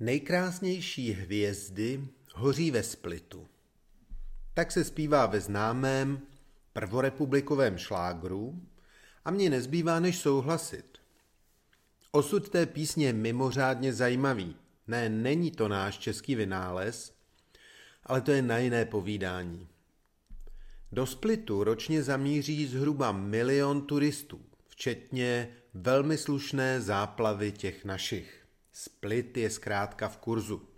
Nejkrásnější 0.00 1.12
hvězdy 1.12 2.08
hoří 2.34 2.70
ve 2.70 2.82
splitu. 2.82 3.46
Tak 4.54 4.72
se 4.72 4.84
zpívá 4.84 5.26
ve 5.26 5.40
známém 5.40 6.20
prvorepublikovém 6.72 7.78
šlágru 7.78 8.62
a 9.24 9.30
mně 9.30 9.50
nezbývá 9.50 10.00
než 10.00 10.18
souhlasit. 10.18 10.98
Osud 12.12 12.48
té 12.48 12.66
písně 12.66 13.06
je 13.06 13.12
mimořádně 13.12 13.92
zajímavý. 13.92 14.56
Ne, 14.86 15.08
není 15.08 15.50
to 15.50 15.68
náš 15.68 15.98
český 15.98 16.34
vynález, 16.34 17.12
ale 18.04 18.20
to 18.20 18.30
je 18.30 18.42
na 18.42 18.58
jiné 18.58 18.84
povídání. 18.84 19.68
Do 20.92 21.06
Splitu 21.06 21.64
ročně 21.64 22.02
zamíří 22.02 22.66
zhruba 22.66 23.12
milion 23.12 23.86
turistů, 23.86 24.40
včetně 24.68 25.48
velmi 25.74 26.18
slušné 26.18 26.80
záplavy 26.80 27.52
těch 27.52 27.84
našich. 27.84 28.45
Split 28.78 29.36
je 29.36 29.50
zkrátka 29.50 30.08
v 30.08 30.16
kurzu. 30.16 30.68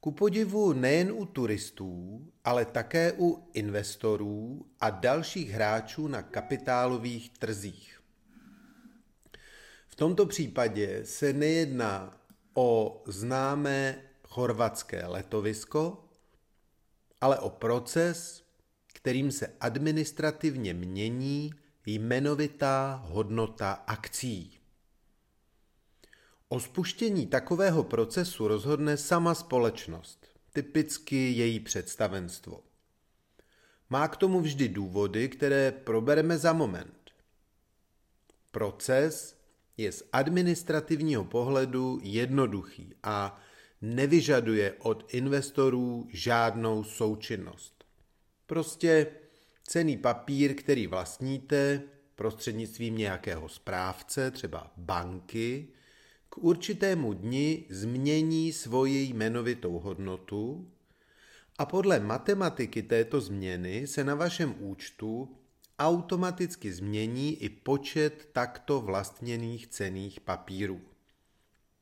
Ku 0.00 0.12
podivu 0.12 0.72
nejen 0.72 1.12
u 1.12 1.24
turistů, 1.26 2.20
ale 2.44 2.64
také 2.64 3.12
u 3.12 3.48
investorů 3.52 4.66
a 4.80 4.90
dalších 4.90 5.50
hráčů 5.50 6.08
na 6.08 6.22
kapitálových 6.22 7.30
trzích. 7.38 8.00
V 9.88 9.94
tomto 9.96 10.26
případě 10.26 11.04
se 11.04 11.32
nejedná 11.32 12.20
o 12.54 13.02
známé 13.06 14.02
chorvatské 14.22 15.06
letovisko, 15.06 16.08
ale 17.20 17.38
o 17.38 17.50
proces, 17.50 18.44
kterým 18.86 19.32
se 19.32 19.56
administrativně 19.60 20.74
mění 20.74 21.50
jmenovitá 21.86 23.02
hodnota 23.06 23.72
akcí. 23.72 24.59
O 26.52 26.60
spuštění 26.60 27.26
takového 27.26 27.84
procesu 27.84 28.48
rozhodne 28.48 28.96
sama 28.96 29.34
společnost, 29.34 30.26
typicky 30.52 31.16
její 31.32 31.60
představenstvo. 31.60 32.62
Má 33.90 34.08
k 34.08 34.16
tomu 34.16 34.40
vždy 34.40 34.68
důvody, 34.68 35.28
které 35.28 35.72
probereme 35.72 36.38
za 36.38 36.52
moment. 36.52 37.10
Proces 38.50 39.40
je 39.76 39.92
z 39.92 40.02
administrativního 40.12 41.24
pohledu 41.24 41.98
jednoduchý 42.02 42.94
a 43.02 43.40
nevyžaduje 43.82 44.74
od 44.78 45.14
investorů 45.14 46.08
žádnou 46.12 46.84
součinnost. 46.84 47.84
Prostě 48.46 49.06
cený 49.62 49.96
papír, 49.96 50.54
který 50.54 50.86
vlastníte 50.86 51.82
prostřednictvím 52.14 52.98
nějakého 52.98 53.48
správce, 53.48 54.30
třeba 54.30 54.72
banky, 54.76 55.68
k 56.30 56.38
určitému 56.38 57.12
dni 57.12 57.64
změní 57.68 58.52
svoji 58.52 59.02
jmenovitou 59.02 59.78
hodnotu 59.78 60.70
a 61.58 61.66
podle 61.66 62.00
matematiky 62.00 62.82
této 62.82 63.20
změny 63.20 63.86
se 63.86 64.04
na 64.04 64.14
vašem 64.14 64.54
účtu 64.58 65.36
automaticky 65.78 66.72
změní 66.72 67.42
i 67.42 67.48
počet 67.48 68.28
takto 68.32 68.80
vlastněných 68.80 69.66
cených 69.66 70.20
papírů. 70.20 70.80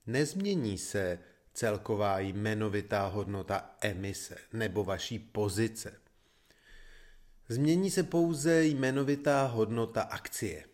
Nezmění 0.06 0.78
se 0.78 1.18
celková 1.54 2.18
jmenovitá 2.18 3.06
hodnota 3.06 3.76
emise 3.80 4.36
nebo 4.52 4.84
vaší 4.84 5.18
pozice. 5.18 6.00
Změní 7.48 7.90
se 7.90 8.02
pouze 8.02 8.64
jmenovitá 8.64 9.46
hodnota 9.46 10.02
akcie. 10.02 10.67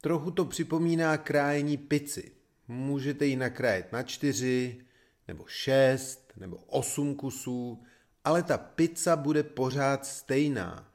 Trochu 0.00 0.30
to 0.30 0.44
připomíná 0.44 1.16
krájení 1.18 1.76
pici. 1.76 2.32
Můžete 2.68 3.26
ji 3.26 3.36
nakrájet 3.36 3.92
na 3.92 4.02
čtyři, 4.02 4.84
nebo 5.28 5.44
šest, 5.46 6.32
nebo 6.36 6.56
osm 6.56 7.14
kusů, 7.14 7.82
ale 8.24 8.42
ta 8.42 8.58
pizza 8.58 9.16
bude 9.16 9.42
pořád 9.42 10.06
stejná. 10.06 10.92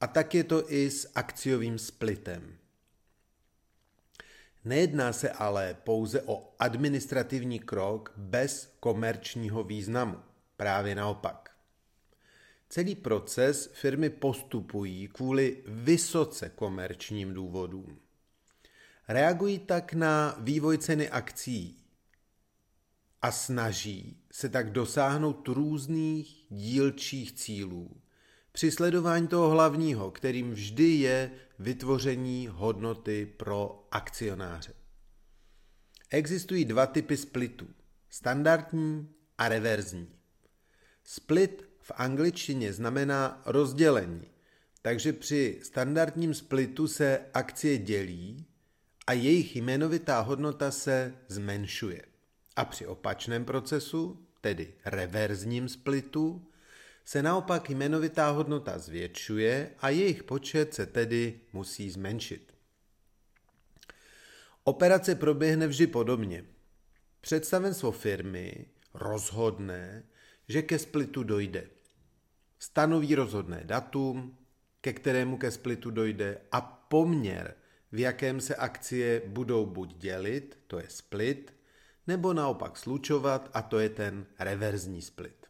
A 0.00 0.06
tak 0.06 0.34
je 0.34 0.44
to 0.44 0.72
i 0.72 0.90
s 0.90 1.10
akciovým 1.14 1.78
splitem. 1.78 2.56
Nejedná 4.64 5.12
se 5.12 5.30
ale 5.30 5.76
pouze 5.84 6.22
o 6.22 6.54
administrativní 6.58 7.58
krok 7.58 8.12
bez 8.16 8.76
komerčního 8.80 9.64
významu. 9.64 10.16
Právě 10.56 10.94
naopak. 10.94 11.50
Celý 12.68 12.94
proces 12.94 13.70
firmy 13.74 14.10
postupují 14.10 15.08
kvůli 15.08 15.62
vysoce 15.66 16.48
komerčním 16.48 17.34
důvodům. 17.34 17.98
Reagují 19.12 19.58
tak 19.58 19.92
na 19.92 20.36
vývoj 20.40 20.78
ceny 20.78 21.08
akcí 21.08 21.84
a 23.22 23.32
snaží 23.32 24.22
se 24.30 24.48
tak 24.48 24.70
dosáhnout 24.70 25.48
různých 25.48 26.46
dílčích 26.50 27.32
cílů 27.32 28.00
při 28.52 28.70
sledování 28.70 29.28
toho 29.28 29.50
hlavního, 29.50 30.10
kterým 30.10 30.50
vždy 30.50 30.84
je 30.84 31.30
vytvoření 31.58 32.48
hodnoty 32.52 33.26
pro 33.26 33.88
akcionáře. 33.90 34.72
Existují 36.10 36.64
dva 36.64 36.86
typy 36.86 37.16
splitů. 37.16 37.68
Standardní 38.10 39.08
a 39.38 39.48
reverzní. 39.48 40.08
Split 41.04 41.68
v 41.80 41.92
angličtině 41.94 42.72
znamená 42.72 43.42
rozdělení, 43.46 44.30
takže 44.82 45.12
při 45.12 45.60
standardním 45.62 46.34
splitu 46.34 46.88
se 46.88 47.26
akcie 47.34 47.78
dělí 47.78 48.46
a 49.06 49.12
jejich 49.12 49.56
jmenovitá 49.56 50.20
hodnota 50.20 50.70
se 50.70 51.14
zmenšuje. 51.28 52.02
A 52.56 52.64
při 52.64 52.86
opačném 52.86 53.44
procesu, 53.44 54.26
tedy 54.40 54.74
reverzním 54.84 55.68
splitu, 55.68 56.46
se 57.04 57.22
naopak 57.22 57.70
jmenovitá 57.70 58.30
hodnota 58.30 58.78
zvětšuje 58.78 59.70
a 59.78 59.88
jejich 59.88 60.22
počet 60.22 60.74
se 60.74 60.86
tedy 60.86 61.40
musí 61.52 61.90
zmenšit. 61.90 62.54
Operace 64.64 65.14
proběhne 65.14 65.66
vždy 65.66 65.86
podobně. 65.86 66.44
Představenstvo 67.20 67.92
firmy 67.92 68.66
rozhodne, 68.94 70.02
že 70.48 70.62
ke 70.62 70.78
splitu 70.78 71.22
dojde. 71.22 71.66
Stanoví 72.58 73.14
rozhodné 73.14 73.62
datum, 73.64 74.38
ke 74.80 74.92
kterému 74.92 75.36
ke 75.36 75.50
splitu 75.50 75.90
dojde 75.90 76.40
a 76.52 76.60
poměr, 76.60 77.54
v 77.92 77.98
jakém 77.98 78.40
se 78.40 78.54
akcie 78.54 79.22
budou 79.26 79.66
buď 79.66 79.94
dělit, 79.94 80.58
to 80.66 80.78
je 80.78 80.86
split, 80.88 81.54
nebo 82.06 82.32
naopak 82.32 82.76
slučovat 82.76 83.50
a 83.54 83.62
to 83.62 83.78
je 83.78 83.88
ten 83.88 84.26
reverzní 84.38 85.02
split. 85.02 85.46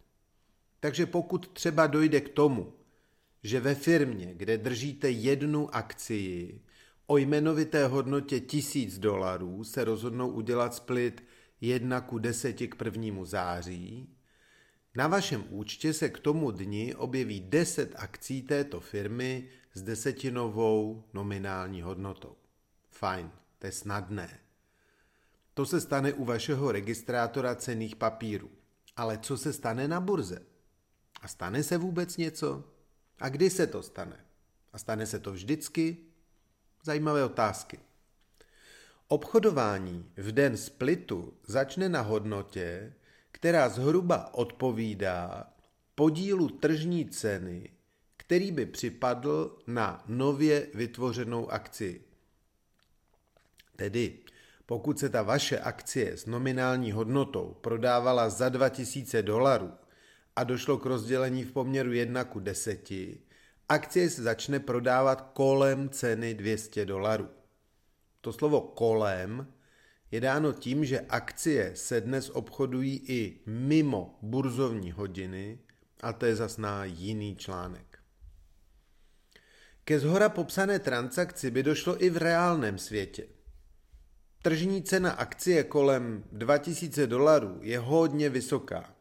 Takže 0.80 1.06
pokud 1.06 1.48
třeba 1.48 1.86
dojde 1.86 2.20
k 2.20 2.28
tomu, 2.28 2.72
že 3.42 3.60
ve 3.60 3.74
firmě, 3.74 4.34
kde 4.34 4.58
držíte 4.58 5.10
jednu 5.10 5.74
akcii, 5.74 6.60
o 7.06 7.16
jmenovité 7.16 7.86
hodnotě 7.86 8.40
tisíc 8.40 8.98
dolarů 8.98 9.64
se 9.64 9.84
rozhodnou 9.84 10.28
udělat 10.28 10.74
split 10.74 11.24
1 11.60 12.00
ku 12.00 12.18
10 12.18 12.52
k 12.52 12.84
1. 12.84 13.24
září, 13.24 14.08
na 14.94 15.08
vašem 15.08 15.44
účtě 15.50 15.92
se 15.92 16.08
k 16.08 16.18
tomu 16.18 16.50
dni 16.50 16.94
objeví 16.94 17.40
10 17.40 17.94
akcí 17.96 18.42
této 18.42 18.80
firmy 18.80 19.48
s 19.74 19.82
desetinovou 19.82 21.04
nominální 21.12 21.82
hodnotou. 21.82 22.36
Fajn, 22.90 23.30
to 23.58 23.66
je 23.66 23.72
snadné. 23.72 24.38
To 25.54 25.66
se 25.66 25.80
stane 25.80 26.12
u 26.12 26.24
vašeho 26.24 26.72
registrátora 26.72 27.54
cených 27.54 27.96
papírů. 27.96 28.50
Ale 28.96 29.18
co 29.18 29.38
se 29.38 29.52
stane 29.52 29.88
na 29.88 30.00
burze? 30.00 30.42
A 31.20 31.28
stane 31.28 31.62
se 31.62 31.78
vůbec 31.78 32.16
něco? 32.16 32.64
A 33.18 33.28
kdy 33.28 33.50
se 33.50 33.66
to 33.66 33.82
stane? 33.82 34.24
A 34.72 34.78
stane 34.78 35.06
se 35.06 35.18
to 35.18 35.32
vždycky? 35.32 35.96
Zajímavé 36.84 37.24
otázky. 37.24 37.78
Obchodování 39.08 40.12
v 40.16 40.32
den 40.32 40.56
splitu 40.56 41.34
začne 41.46 41.88
na 41.88 42.00
hodnotě, 42.00 42.94
která 43.42 43.68
zhruba 43.68 44.34
odpovídá 44.34 45.46
podílu 45.94 46.48
tržní 46.48 47.10
ceny, 47.10 47.70
který 48.16 48.52
by 48.52 48.66
připadl 48.66 49.58
na 49.66 50.04
nově 50.06 50.66
vytvořenou 50.74 51.50
akci. 51.50 52.00
Tedy 53.76 54.18
pokud 54.66 54.98
se 54.98 55.08
ta 55.08 55.22
vaše 55.22 55.58
akcie 55.58 56.16
s 56.16 56.26
nominální 56.26 56.92
hodnotou 56.92 57.56
prodávala 57.60 58.30
za 58.30 58.48
2000 58.48 59.22
dolarů 59.22 59.72
a 60.36 60.44
došlo 60.44 60.78
k 60.78 60.86
rozdělení 60.86 61.44
v 61.44 61.52
poměru 61.52 61.92
1 61.92 62.24
ku 62.24 62.40
10, 62.40 62.92
akcie 63.68 64.10
se 64.10 64.22
začne 64.22 64.60
prodávat 64.60 65.30
kolem 65.32 65.88
ceny 65.88 66.34
200 66.34 66.86
dolarů. 66.86 67.28
To 68.20 68.32
slovo 68.32 68.60
kolem 68.60 69.46
je 70.12 70.20
dáno 70.20 70.52
tím, 70.52 70.84
že 70.84 71.00
akcie 71.00 71.72
se 71.74 72.00
dnes 72.00 72.30
obchodují 72.30 73.02
i 73.06 73.40
mimo 73.46 74.18
burzovní 74.22 74.92
hodiny 74.92 75.58
a 76.00 76.12
to 76.12 76.26
je 76.26 76.36
zas 76.36 76.56
na 76.56 76.84
jiný 76.84 77.36
článek. 77.36 77.98
Ke 79.84 79.98
zhora 79.98 80.28
popsané 80.28 80.78
transakci 80.78 81.50
by 81.50 81.62
došlo 81.62 82.04
i 82.04 82.10
v 82.10 82.16
reálném 82.16 82.78
světě. 82.78 83.26
Tržní 84.42 84.82
cena 84.82 85.10
akcie 85.10 85.64
kolem 85.64 86.24
2000 86.32 87.06
dolarů 87.06 87.58
je 87.62 87.78
hodně 87.78 88.28
vysoká 88.28 88.94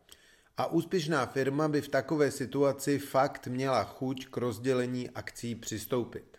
a 0.58 0.66
úspěšná 0.66 1.25
firma 1.25 1.68
by 1.68 1.81
v 1.81 1.88
takové 1.88 2.31
situaci 2.31 3.00
fakt 3.00 3.48
měla 3.48 3.84
chuť 3.84 4.28
k 4.28 4.38
rozdělení 4.38 5.10
akcí 5.10 5.56
přistoupit. 5.56 6.38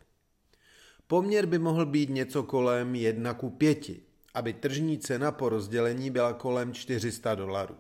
Poměr 1.07 1.47
by 1.47 1.59
mohl 1.59 1.87
být 1.87 2.11
něco 2.11 2.43
kolem 2.43 2.95
1 2.95 3.35
ku 3.35 3.51
5, 3.51 4.12
aby 4.35 4.53
tržní 4.53 4.99
cena 4.99 5.33
po 5.33 5.49
rozdělení 5.49 6.11
byla 6.11 6.33
kolem 6.33 6.75
400 6.75 7.35
dolarů. 7.35 7.77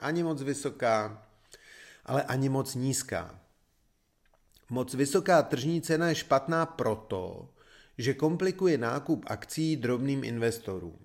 Ani 0.00 0.22
moc 0.22 0.42
vysoká, 0.42 1.26
ale 2.04 2.22
ani 2.22 2.48
moc 2.48 2.74
nízká. 2.74 3.40
Moc 4.70 4.94
vysoká 4.94 5.42
tržní 5.42 5.82
cena 5.82 6.08
je 6.08 6.14
špatná 6.14 6.66
proto, 6.66 7.48
že 7.98 8.14
komplikuje 8.14 8.78
nákup 8.78 9.24
akcí 9.26 9.76
drobným 9.76 10.24
investorům. 10.24 10.98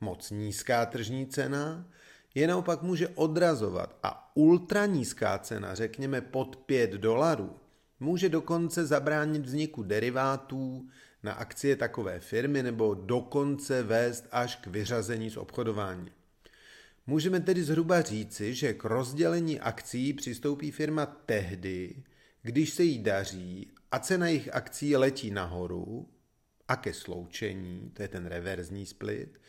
Moc 0.00 0.30
nízká 0.30 0.86
tržní 0.86 1.26
cena 1.26 1.86
je 2.34 2.46
naopak 2.46 2.82
může 2.82 3.08
odrazovat 3.08 3.96
a 4.02 4.32
ultra 4.34 4.86
nízká 4.86 5.38
cena, 5.38 5.74
řekněme 5.74 6.20
pod 6.20 6.56
5 6.56 6.90
dolarů, 6.90 7.59
může 8.00 8.28
dokonce 8.28 8.86
zabránit 8.86 9.46
vzniku 9.46 9.82
derivátů 9.82 10.88
na 11.22 11.32
akcie 11.32 11.76
takové 11.76 12.20
firmy 12.20 12.62
nebo 12.62 12.94
dokonce 12.94 13.82
vést 13.82 14.28
až 14.30 14.56
k 14.56 14.66
vyřazení 14.66 15.30
z 15.30 15.36
obchodování. 15.36 16.10
Můžeme 17.06 17.40
tedy 17.40 17.62
zhruba 17.62 18.00
říci, 18.00 18.54
že 18.54 18.74
k 18.74 18.84
rozdělení 18.84 19.60
akcí 19.60 20.12
přistoupí 20.12 20.70
firma 20.70 21.06
tehdy, 21.06 22.02
když 22.42 22.70
se 22.70 22.82
jí 22.82 23.02
daří 23.02 23.72
a 23.90 23.98
cena 23.98 24.26
jejich 24.26 24.54
akcí 24.54 24.96
letí 24.96 25.30
nahoru 25.30 26.08
a 26.68 26.76
ke 26.76 26.94
sloučení, 26.94 27.90
to 27.94 28.02
je 28.02 28.08
ten 28.08 28.26
reverzní 28.26 28.86
split, 28.86 29.40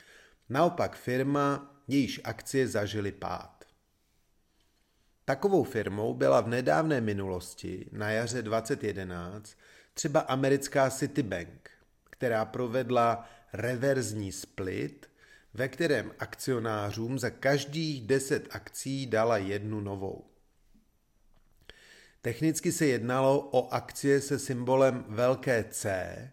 naopak 0.49 0.95
firma, 0.95 1.75
jejíž 1.87 2.21
akcie 2.23 2.67
zažily 2.67 3.11
pád. 3.11 3.60
Takovou 5.31 5.63
firmou 5.63 6.13
byla 6.13 6.41
v 6.41 6.47
nedávné 6.47 7.01
minulosti, 7.01 7.85
na 7.91 8.11
jaře 8.11 8.41
2011, 8.41 9.57
třeba 9.93 10.19
americká 10.19 10.89
Citibank, 10.89 11.71
která 12.09 12.45
provedla 12.45 13.29
reverzní 13.53 14.31
split, 14.31 15.09
ve 15.53 15.67
kterém 15.67 16.11
akcionářům 16.19 17.19
za 17.19 17.29
každých 17.29 18.07
10 18.07 18.47
akcí 18.51 19.07
dala 19.07 19.37
jednu 19.37 19.81
novou. 19.81 20.25
Technicky 22.21 22.71
se 22.71 22.85
jednalo 22.85 23.49
o 23.51 23.73
akcie 23.73 24.21
se 24.21 24.39
symbolem 24.39 25.05
velké 25.07 25.63
C, 25.63 26.31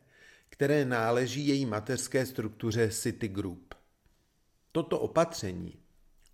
které 0.48 0.84
náleží 0.84 1.48
její 1.48 1.66
mateřské 1.66 2.26
struktuře 2.26 2.90
Citigroup. 2.90 3.74
Toto 4.72 4.98
opatření 4.98 5.87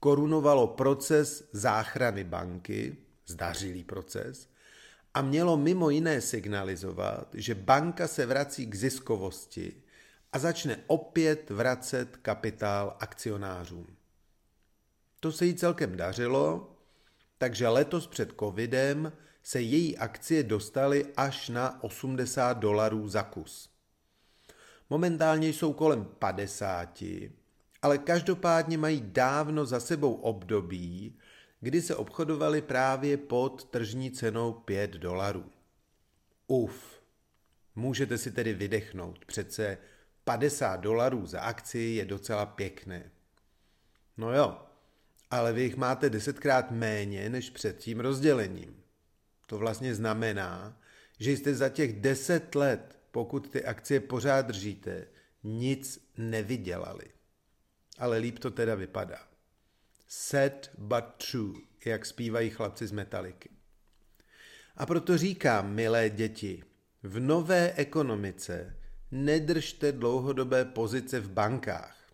korunovalo 0.05 0.67
proces 0.67 1.49
záchrany 1.53 2.25
banky, 2.25 2.97
zdařilý 3.27 3.85
proces, 3.85 4.49
a 5.15 5.23
mělo 5.23 5.57
mimo 5.57 5.91
jiné 5.91 6.21
signalizovat, 6.21 7.29
že 7.35 7.55
banka 7.55 8.09
se 8.09 8.27
vrací 8.27 8.67
k 8.67 8.75
ziskovosti 8.75 9.83
a 10.33 10.39
začne 10.39 10.77
opět 10.87 11.51
vracet 11.51 12.17
kapitál 12.17 12.97
akcionářům. 13.01 13.87
To 15.21 15.33
se 15.33 15.47
jí 15.47 15.55
celkem 15.55 15.97
dařilo, 15.97 16.77
takže 17.39 17.69
letos 17.69 18.07
před 18.07 18.33
covidem 18.41 19.13
se 19.43 19.61
její 19.61 19.99
akcie 19.99 20.43
dostaly 20.43 21.07
až 21.17 21.49
na 21.49 21.83
80 21.83 22.53
dolarů 22.53 23.09
za 23.09 23.23
kus. 23.23 23.71
Momentálně 24.91 25.49
jsou 25.49 25.73
kolem 25.73 26.05
50, 26.05 27.03
ale 27.85 27.99
každopádně 27.99 28.79
mají 28.79 29.01
dávno 29.07 29.67
za 29.67 29.81
sebou 29.81 30.15
období, 30.15 31.19
kdy 31.61 31.83
se 31.83 31.97
obchodovali 31.97 32.63
právě 32.63 33.17
pod 33.17 33.65
tržní 33.65 34.11
cenou 34.11 34.53
5 34.53 34.91
dolarů. 34.91 35.51
Uf, 36.47 37.03
můžete 37.75 38.19
si 38.19 38.31
tedy 38.31 38.55
vydechnout, 38.55 39.25
přece 39.25 39.79
50 40.25 40.77
dolarů 40.77 41.27
za 41.27 41.41
akci 41.41 41.79
je 41.79 42.05
docela 42.05 42.47
pěkné. 42.47 43.11
No 44.17 44.33
jo, 44.33 44.59
ale 45.31 45.53
vy 45.53 45.63
jich 45.63 45.77
máte 45.77 46.11
desetkrát 46.11 46.71
méně 46.71 47.31
než 47.31 47.51
před 47.51 47.79
tím 47.79 48.01
rozdělením. 48.01 48.83
To 49.47 49.59
vlastně 49.59 49.95
znamená, 49.95 50.81
že 51.19 51.33
jste 51.33 51.55
za 51.55 51.69
těch 51.69 52.01
deset 52.01 52.55
let, 52.55 52.99
pokud 53.11 53.51
ty 53.51 53.65
akcie 53.65 54.01
pořád 54.01 54.47
držíte, 54.47 55.07
nic 55.43 56.09
nevydělali. 56.17 57.15
Ale 57.99 58.19
líp 58.19 58.39
to 58.39 58.51
teda 58.51 58.75
vypadá. 58.75 59.29
Sad 60.09 60.71
but 60.79 61.05
true, 61.31 61.61
jak 61.85 62.07
zpívají 62.07 62.51
chlapci 62.51 62.87
z 62.87 62.93
Metaliky. 62.93 63.51
A 64.77 64.87
proto 64.87 65.19
říkám, 65.19 65.75
milé 65.75 66.11
děti, 66.11 66.65
v 67.03 67.21
nové 67.21 67.73
ekonomice 67.73 68.77
nedržte 69.11 69.93
dlouhodobé 69.93 70.65
pozice 70.65 71.21
v 71.21 71.31
bankách. 71.31 72.13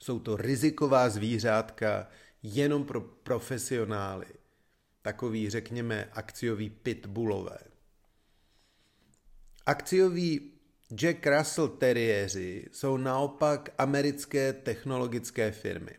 Jsou 0.00 0.18
to 0.18 0.36
riziková 0.36 1.08
zvířátka 1.08 2.08
jenom 2.42 2.84
pro 2.84 3.00
profesionály 3.00 4.26
takový, 5.02 5.50
řekněme, 5.50 6.08
akciový 6.12 6.70
pitbullové. 6.70 7.58
Akcioví 9.66 10.52
Jack 10.94 11.26
Russell 11.26 11.68
Terriéři 11.68 12.68
jsou 12.72 12.96
naopak 12.96 13.68
americké 13.78 14.52
technologické 14.52 15.52
firmy. 15.52 15.92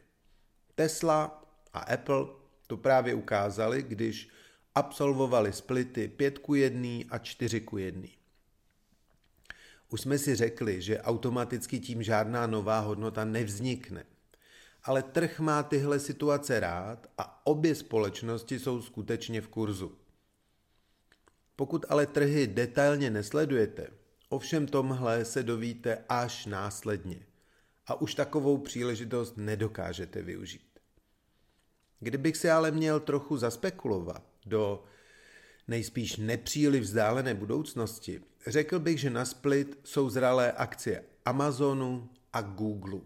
Tesla 0.75 1.43
a 1.73 1.79
Apple 1.79 2.25
to 2.67 2.77
právě 2.77 3.13
ukázali, 3.13 3.83
když 3.83 4.29
absolvovali 4.75 5.53
splity 5.53 6.07
5 6.07 6.37
ku 6.37 6.55
1 6.55 6.89
a 7.09 7.17
4 7.17 7.61
ku 7.61 7.77
1. 7.77 8.07
Už 9.89 10.01
jsme 10.01 10.17
si 10.17 10.35
řekli, 10.35 10.81
že 10.81 11.01
automaticky 11.01 11.79
tím 11.79 12.03
žádná 12.03 12.47
nová 12.47 12.79
hodnota 12.79 13.25
nevznikne 13.25 14.05
ale 14.83 15.03
trh 15.03 15.39
má 15.39 15.63
tyhle 15.63 15.99
situace 15.99 16.59
rád 16.59 17.07
a 17.17 17.45
obě 17.45 17.75
společnosti 17.75 18.59
jsou 18.59 18.81
skutečně 18.81 19.41
v 19.41 19.47
kurzu. 19.47 19.97
Pokud 21.55 21.85
ale 21.89 22.05
trhy 22.05 22.47
detailně 22.47 23.09
nesledujete, 23.09 23.87
o 24.33 24.39
všem 24.39 24.67
tomhle 24.67 25.25
se 25.25 25.43
dovíte 25.43 26.03
až 26.09 26.45
následně 26.45 27.19
a 27.87 28.01
už 28.01 28.15
takovou 28.15 28.57
příležitost 28.57 29.37
nedokážete 29.37 30.21
využít. 30.21 30.79
Kdybych 31.99 32.37
se 32.37 32.51
ale 32.51 32.71
měl 32.71 32.99
trochu 32.99 33.37
zaspekulovat 33.37 34.23
do 34.45 34.83
nejspíš 35.67 36.17
nepříliš 36.17 36.81
vzdálené 36.81 37.33
budoucnosti, 37.33 38.21
řekl 38.47 38.79
bych, 38.79 38.99
že 38.99 39.09
na 39.09 39.25
split 39.25 39.79
jsou 39.83 40.09
zralé 40.09 40.51
akcie 40.51 41.03
Amazonu 41.25 42.09
a 42.33 42.41
Google. 42.41 43.01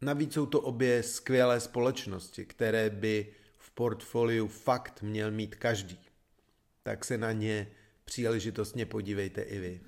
Navíc 0.00 0.32
jsou 0.32 0.46
to 0.46 0.60
obě 0.60 1.02
skvělé 1.02 1.60
společnosti, 1.60 2.44
které 2.44 2.90
by 2.90 3.32
v 3.58 3.70
portfoliu 3.70 4.48
fakt 4.48 5.02
měl 5.02 5.30
mít 5.30 5.54
každý. 5.54 5.98
Tak 6.82 7.04
se 7.04 7.18
na 7.18 7.32
ně 7.32 7.70
příležitostně 8.04 8.86
podívejte 8.86 9.42
i 9.42 9.58
vy. 9.58 9.87